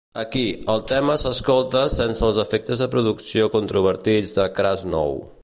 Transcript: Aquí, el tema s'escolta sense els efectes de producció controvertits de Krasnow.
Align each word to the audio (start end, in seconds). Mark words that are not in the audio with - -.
Aquí, 0.19 0.45
el 0.75 0.79
tema 0.91 1.17
s'escolta 1.23 1.83
sense 1.97 2.25
els 2.29 2.41
efectes 2.45 2.81
de 2.85 2.89
producció 2.97 3.53
controvertits 3.59 4.35
de 4.41 4.49
Krasnow. 4.59 5.19